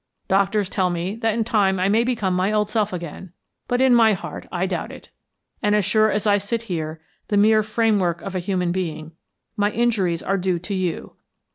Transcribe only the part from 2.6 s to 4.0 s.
self again, but in